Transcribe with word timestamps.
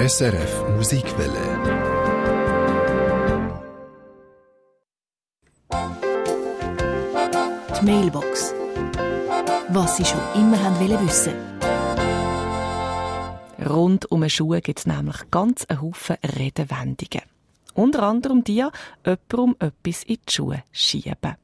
SRF 0.00 0.64
Musikwelle. 0.76 1.44
Die 7.78 7.84
Mailbox. 7.84 8.54
Was 9.68 9.98
Sie 9.98 10.06
schon 10.06 10.22
immer 10.36 10.58
haben 10.64 10.80
wollen 10.80 11.06
wissen. 11.06 11.34
Rund 13.68 14.10
um 14.10 14.26
Schuhe 14.30 14.62
gibt 14.62 14.78
es 14.78 14.86
nämlich 14.86 15.30
ganz 15.30 15.66
einen 15.66 15.82
Haufen 15.82 16.16
Redewendungen. 16.24 17.28
Unter 17.74 18.02
anderem 18.04 18.42
die, 18.42 18.64
jemandem 19.04 19.56
etwas 19.58 20.04
in 20.04 20.16
die 20.26 20.32
Schuhe 20.32 20.62
schieben. 20.72 21.36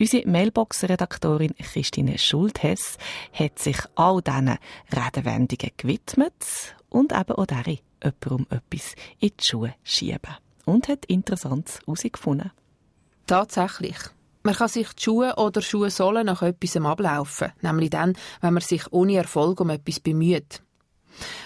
Unsere 0.00 0.26
Mailbox-Redaktorin 0.26 1.54
Christine 1.58 2.16
Schulthess 2.16 2.96
hat 3.34 3.58
sich 3.58 3.76
all 3.96 4.22
diesen 4.22 4.56
Redewendungen 4.90 5.72
gewidmet 5.76 6.74
und 6.88 7.12
eben 7.12 7.32
auch 7.32 7.44
darin 7.44 7.80
jemandem 8.02 8.46
etwas 8.48 8.94
in 9.18 9.30
die 9.38 9.44
Schuhe 9.44 9.74
schieben. 9.84 10.36
Und 10.64 10.88
hat 10.88 11.04
Interessantes 11.04 11.80
herausgefunden. 11.80 12.50
Tatsächlich. 13.26 13.98
Man 14.42 14.54
kann 14.54 14.68
sich 14.68 14.90
die 14.94 15.02
Schuhe 15.02 15.34
oder 15.36 15.60
Schuhsohlen 15.60 16.24
nach 16.24 16.40
etwas 16.40 16.78
ablaufen, 16.78 17.52
nämlich 17.60 17.90
dann, 17.90 18.14
wenn 18.40 18.54
man 18.54 18.62
sich 18.62 18.90
ohne 18.92 19.16
Erfolg 19.18 19.60
um 19.60 19.68
etwas 19.68 20.00
bemüht. 20.00 20.62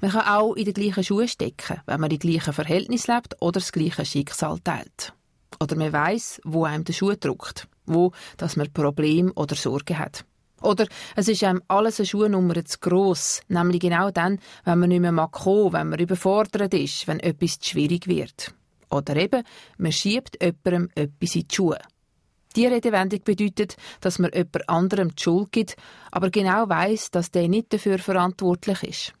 Man 0.00 0.10
kann 0.10 0.26
auch 0.26 0.54
in 0.54 0.64
den 0.64 0.74
gleichen 0.74 1.04
Schuhen 1.04 1.28
stecken, 1.28 1.82
wenn 1.86 2.00
man 2.00 2.10
in 2.10 2.18
gleichen 2.18 2.52
Verhältnis 2.52 3.06
lebt 3.06 3.36
oder 3.40 3.60
das 3.60 3.70
gleiche 3.70 4.04
Schicksal 4.04 4.58
teilt. 4.58 5.12
Oder 5.60 5.76
man 5.76 5.92
weiß, 5.92 6.40
wo 6.42 6.64
einem 6.64 6.82
der 6.82 6.94
Schuh 6.94 7.14
drückt, 7.14 7.68
wo, 7.86 8.12
dass 8.36 8.56
man 8.56 8.72
Problem 8.72 9.32
oder 9.34 9.54
Sorgen 9.56 9.98
hat. 9.98 10.24
Oder 10.62 10.86
es 11.16 11.28
ist 11.28 11.42
einem 11.42 11.62
alles 11.68 12.00
eine 12.00 12.06
Schuhnummer 12.06 12.64
zu 12.64 12.78
gross, 12.78 13.40
nämlich 13.48 13.80
genau 13.80 14.10
dann, 14.10 14.38
wenn 14.64 14.78
man 14.78 14.90
nicht 14.90 15.00
mehr 15.00 15.12
mag 15.12 15.32
kommen, 15.32 15.72
wenn 15.72 15.88
man 15.88 15.98
überfordert 15.98 16.74
ist, 16.74 17.08
wenn 17.08 17.20
etwas 17.20 17.58
zu 17.60 17.70
schwierig 17.70 18.06
wird. 18.06 18.52
Oder 18.90 19.16
eben, 19.16 19.42
man 19.78 19.92
schiebt 19.92 20.36
jemandem 20.42 20.90
etwas 20.94 21.34
in 21.34 21.48
die 21.48 21.54
Schuhe. 21.54 21.78
Die 22.56 22.66
Redewendung 22.66 23.22
bedeutet, 23.22 23.76
dass 24.00 24.18
man 24.18 24.32
jemand 24.32 24.68
anderem 24.68 25.14
die 25.14 25.22
Schuld 25.22 25.52
gibt, 25.52 25.76
aber 26.10 26.30
genau 26.30 26.68
weiß, 26.68 27.12
dass 27.12 27.30
der 27.30 27.48
nicht 27.48 27.72
dafür 27.72 27.98
verantwortlich 27.98 28.82
ist. 28.82 29.14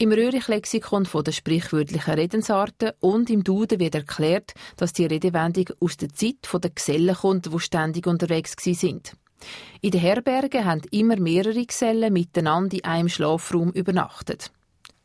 Im 0.00 0.12
Röhrig-Lexikon 0.12 1.06
der 1.26 1.30
sprichwörtlichen 1.30 2.14
Redensarten 2.14 2.92
und 3.00 3.28
im 3.28 3.44
Duden 3.44 3.80
wird 3.80 3.94
erklärt, 3.94 4.54
dass 4.78 4.94
die 4.94 5.04
Redewendung 5.04 5.66
aus 5.78 5.98
der 5.98 6.08
Zeit 6.08 6.36
der 6.50 6.70
Gesellen 6.70 7.14
kommt, 7.14 7.52
die 7.52 7.60
ständig 7.60 8.06
unterwegs 8.06 8.56
sind. 8.58 9.12
In 9.82 9.90
den 9.90 10.00
Herbergen 10.00 10.64
haben 10.64 10.80
immer 10.90 11.20
mehrere 11.20 11.66
Gesellen 11.66 12.14
miteinander 12.14 12.78
in 12.78 12.84
einem 12.84 13.08
Schlafraum 13.10 13.72
übernachtet. 13.72 14.50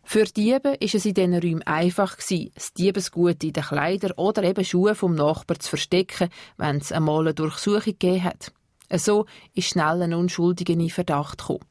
Für 0.05 0.23
Diebe 0.23 0.77
ist 0.79 0.95
es 0.95 1.05
in 1.05 1.13
diesen 1.13 1.33
Räumen 1.33 1.63
einfach 1.63 2.15
das 2.15 2.71
Diebesgut 2.71 3.43
in 3.43 3.52
den 3.52 3.63
Kleidern 3.65 4.13
oder 4.15 4.43
eben 4.43 4.63
Schuhe 4.63 4.95
vom 4.95 5.13
Nachbarn 5.13 5.59
zu 5.59 5.71
verstecken, 5.71 6.30
wenn 6.55 6.77
es 6.77 6.93
einmal 6.93 7.19
eine 7.19 7.33
Durchsuchung 7.33 7.83
gegeben 7.83 8.23
hat. 8.23 8.53
So 8.93 9.25
ist 9.55 9.67
schnell 9.67 10.03
ein 10.03 10.13
Unschuldiger 10.13 10.71
in 10.71 10.89
Verdacht 10.89 11.39
gekommen. 11.39 11.65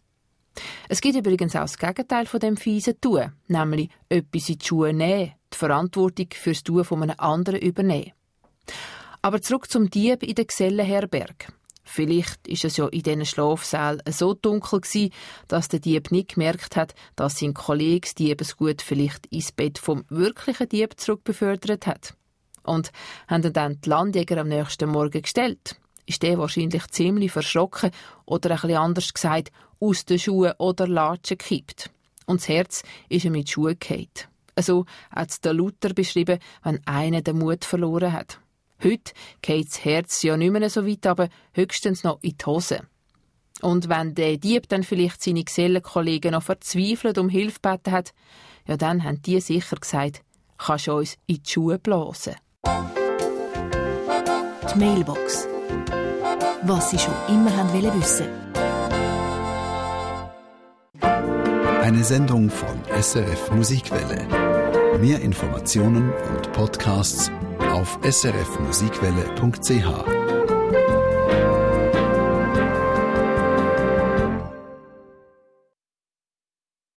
Es 0.88 1.00
gibt 1.00 1.16
übrigens 1.16 1.56
auch 1.56 1.62
das 1.62 1.78
Gegenteil 1.78 2.27
von 2.27 2.41
dem 2.41 2.56
fiesen 2.56 3.00
Tun, 3.00 3.33
nämlich 3.48 3.91
etwas 4.08 4.48
in 4.48 4.58
die 4.58 4.64
Schuhe 4.66 4.92
nehmen, 4.92 5.33
die 5.52 5.56
Verantwortung 5.56 6.28
fürs 6.33 6.62
Tun 6.62 6.84
von 6.84 7.02
einem 7.02 7.16
anderen 7.19 7.60
übernehmen. 7.60 8.12
Aber 9.22 9.41
zurück 9.41 9.70
zum 9.70 9.91
Dieb 9.91 10.22
in 10.22 10.34
der 10.34 10.44
Gesellenherberg. 10.44 11.52
Vielleicht 11.84 12.48
ist 12.48 12.64
es 12.64 12.78
ja 12.78 12.88
in 12.88 13.02
diesen 13.02 13.27
Schlafsälen 13.27 14.02
so 14.10 14.32
dunkel 14.32 14.80
gewesen, 14.80 15.12
dass 15.48 15.69
der 15.69 15.80
Dieb 15.80 16.10
nicht 16.10 16.34
gemerkt 16.34 16.77
hat, 16.77 16.94
dass 17.14 17.38
sein 17.38 17.52
Kollege 17.52 18.00
das 18.00 18.14
Diebesgut 18.14 18.80
vielleicht 18.80 19.27
ins 19.27 19.52
Bett 19.52 19.78
vom 19.78 20.05
wirklichen 20.08 20.69
Dieb 20.69 20.98
zurückbefördert 20.98 21.86
hat. 21.86 22.14
Und 22.62 22.91
haben 23.28 23.52
dann 23.52 23.80
die 23.82 23.88
Landjäger 23.91 24.38
am 24.38 24.48
nächsten 24.48 24.88
Morgen 24.88 25.20
gestellt. 25.20 25.76
Ist 26.06 26.22
der 26.22 26.38
wahrscheinlich 26.38 26.87
ziemlich 26.88 27.32
verschrocken 27.32 27.91
oder 28.26 28.50
bisschen 28.50 28.76
anders 28.76 29.12
gesagt, 29.12 29.50
aus 29.81 30.04
den 30.04 30.19
Schuhen 30.19 30.53
oder 30.59 30.87
Latschen 30.87 31.38
gekippt. 31.38 31.91
Und 32.26 32.41
das 32.41 32.48
Herz 32.48 32.82
ist 33.09 33.25
ihm 33.25 33.32
mit 33.32 33.50
Schuhen 33.50 33.78
gefallen. 33.78 34.09
Also 34.54 34.87
hat 35.10 35.31
es 35.31 35.41
der 35.41 35.53
Luther 35.53 35.93
beschrieben, 35.94 36.38
wenn 36.62 36.81
einer 36.87 37.22
den 37.22 37.38
Mut 37.38 37.64
verloren 37.64 38.12
hat. 38.12 38.41
Heute 38.82 39.12
geht 39.43 39.69
das 39.69 39.84
Herz 39.84 40.22
ja 40.22 40.37
nicht 40.37 40.53
mehr 40.53 40.69
so 40.70 40.87
weit, 40.87 41.06
aber 41.06 41.28
höchstens 41.53 42.04
noch 42.04 42.22
in 42.22 42.37
die 42.38 42.44
Hose. 42.44 42.81
Und 43.62 43.88
wenn 43.88 44.14
der 44.14 44.37
Dieb 44.37 44.69
dann 44.69 44.82
vielleicht 44.82 45.22
seine 45.22 45.44
Gesellenkollegen 45.44 46.32
noch 46.32 46.43
verzweifelt 46.43 47.19
um 47.19 47.28
Hilfe 47.28 47.60
gebeten 47.62 47.93
hat, 47.93 48.12
ja 48.66 48.76
dann 48.76 49.04
haben 49.04 49.22
die 49.22 49.41
sicher 49.41 49.76
gesagt, 49.76 50.22
kannst 50.59 50.87
du 50.87 50.93
uns 50.94 51.16
in 51.26 51.43
die 51.43 51.50
Schuhe 51.50 51.78
blasen. 51.78 52.34
Die 54.72 54.78
Mailbox. 54.78 55.53
Was 56.62 56.91
Sie 56.91 56.98
schon 56.98 57.14
immer 57.28 57.56
haben 57.56 57.72
wissen. 57.94 58.26
Eine 61.82 62.02
Sendung 62.02 62.50
von 62.50 62.80
SRF 62.98 63.50
Musikwelle. 63.50 64.26
Mehr 65.00 65.20
Informationen 65.20 66.10
und 66.34 66.50
Podcasts 66.52 67.30
auf 67.72 67.98
srfmusikwelle.ch. 68.02 70.24